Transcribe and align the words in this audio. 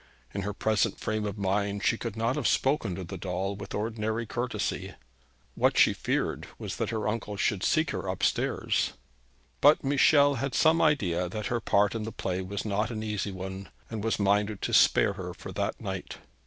In 0.33 0.41
her 0.41 0.51
present 0.55 0.99
frame 0.99 1.27
of 1.27 1.37
mind 1.37 1.85
she 1.85 1.95
could 1.95 2.17
not 2.17 2.35
have 2.35 2.47
spoken 2.47 2.95
to 2.95 3.03
the 3.03 3.19
doll 3.19 3.55
with 3.55 3.75
ordinary 3.75 4.25
courtesy. 4.25 4.95
What 5.53 5.77
she 5.77 5.93
feared 5.93 6.47
was, 6.57 6.77
that 6.77 6.89
her 6.89 7.07
uncle 7.07 7.37
should 7.37 7.61
seek 7.63 7.91
her 7.91 8.09
up 8.09 8.23
stairs. 8.23 8.93
But 9.61 9.83
Michel 9.83 10.33
had 10.41 10.55
some 10.55 10.81
idea 10.81 11.29
that 11.29 11.45
her 11.53 11.59
part 11.61 11.93
in 11.93 12.01
the 12.01 12.11
play 12.11 12.41
was 12.41 12.65
not 12.65 12.89
an 12.89 13.03
easy 13.03 13.31
one, 13.31 13.69
and 13.91 14.03
was 14.03 14.17
minded 14.17 14.63
to 14.63 14.73
spare 14.73 15.13
her 15.13 15.35
for 15.35 15.51
that 15.51 15.79
night. 15.79 16.15